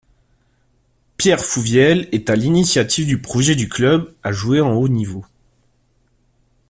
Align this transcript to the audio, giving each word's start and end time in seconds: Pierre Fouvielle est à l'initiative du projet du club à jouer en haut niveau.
Pierre 1.17 1.45
Fouvielle 1.45 2.09
est 2.11 2.31
à 2.31 2.35
l'initiative 2.35 3.05
du 3.05 3.21
projet 3.21 3.53
du 3.55 3.69
club 3.69 4.11
à 4.23 4.31
jouer 4.31 4.59
en 4.59 4.73
haut 4.73 4.87
niveau. 4.87 5.23